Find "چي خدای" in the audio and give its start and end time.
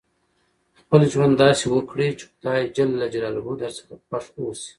2.19-2.61